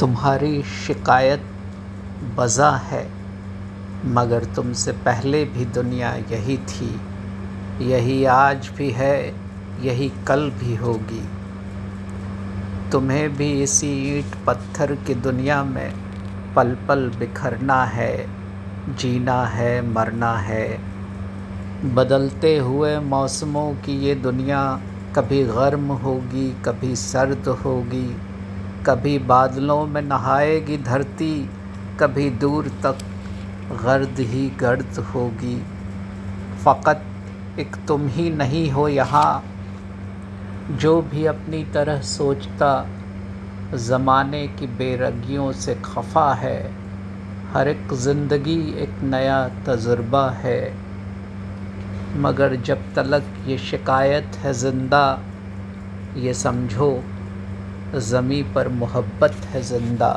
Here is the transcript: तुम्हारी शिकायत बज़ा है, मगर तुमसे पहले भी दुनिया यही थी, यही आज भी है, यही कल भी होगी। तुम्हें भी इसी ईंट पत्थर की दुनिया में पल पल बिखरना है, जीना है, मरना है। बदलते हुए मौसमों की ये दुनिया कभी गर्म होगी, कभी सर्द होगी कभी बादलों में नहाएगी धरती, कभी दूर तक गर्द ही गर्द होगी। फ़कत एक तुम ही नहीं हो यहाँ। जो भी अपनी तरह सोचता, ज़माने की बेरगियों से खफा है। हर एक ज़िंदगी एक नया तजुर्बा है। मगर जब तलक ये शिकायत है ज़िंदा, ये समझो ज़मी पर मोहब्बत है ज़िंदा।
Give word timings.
तुम्हारी 0.00 0.62
शिकायत 0.62 1.44
बज़ा 2.36 2.70
है, 2.70 3.06
मगर 4.06 4.44
तुमसे 4.44 4.92
पहले 4.92 5.44
भी 5.44 5.64
दुनिया 5.64 6.12
यही 6.32 6.56
थी, 6.66 6.90
यही 7.82 8.24
आज 8.24 8.68
भी 8.76 8.90
है, 8.90 9.34
यही 9.80 10.10
कल 10.28 10.50
भी 10.50 10.74
होगी। 10.76 11.22
तुम्हें 12.92 13.36
भी 13.36 13.50
इसी 13.62 13.90
ईंट 14.08 14.36
पत्थर 14.46 14.94
की 15.06 15.14
दुनिया 15.14 15.62
में 15.64 15.92
पल 16.56 16.74
पल 16.88 17.08
बिखरना 17.18 17.82
है, 17.86 18.14
जीना 18.90 19.42
है, 19.46 19.80
मरना 19.88 20.32
है। 20.38 20.68
बदलते 21.94 22.56
हुए 22.58 22.98
मौसमों 22.98 23.72
की 23.74 23.98
ये 23.98 24.14
दुनिया 24.14 24.62
कभी 25.16 25.42
गर्म 25.44 25.92
होगी, 25.96 26.50
कभी 26.64 26.94
सर्द 26.96 27.48
होगी 27.64 28.08
कभी 28.88 29.18
बादलों 29.18 29.86
में 29.86 30.02
नहाएगी 30.02 30.76
धरती, 30.76 31.48
कभी 32.00 32.30
दूर 32.30 32.68
तक 32.68 32.98
गर्द 33.84 34.20
ही 34.20 34.48
गर्द 34.50 34.98
होगी। 35.14 35.56
फ़कत 36.64 37.02
एक 37.58 37.76
तुम 37.88 38.06
ही 38.08 38.30
नहीं 38.30 38.70
हो 38.70 38.88
यहाँ। 38.88 39.44
जो 40.70 41.02
भी 41.02 41.26
अपनी 41.26 41.64
तरह 41.64 42.00
सोचता, 42.00 42.70
ज़माने 43.74 44.46
की 44.48 44.66
बेरगियों 44.66 45.52
से 45.52 45.74
खफा 45.74 46.32
है। 46.34 46.72
हर 47.52 47.68
एक 47.68 47.92
ज़िंदगी 47.94 48.60
एक 48.82 49.02
नया 49.02 49.48
तजुर्बा 49.66 50.30
है। 50.30 50.74
मगर 52.16 52.56
जब 52.56 52.82
तलक 52.94 53.24
ये 53.46 53.58
शिकायत 53.58 54.36
है 54.36 54.52
ज़िंदा, 54.52 55.18
ये 56.16 56.34
समझो 56.34 56.90
ज़मी 57.94 58.42
पर 58.54 58.68
मोहब्बत 58.68 59.32
है 59.52 59.62
ज़िंदा। 59.62 60.10